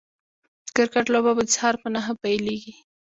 [0.65, 2.73] د کرکټ لوبه به د سهار په نهه پيليږي